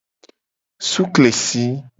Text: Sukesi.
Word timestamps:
Sukesi. 0.89 1.65